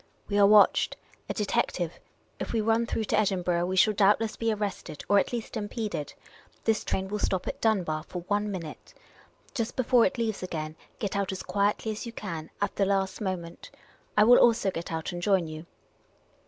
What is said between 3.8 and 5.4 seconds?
doubtless be arrested or at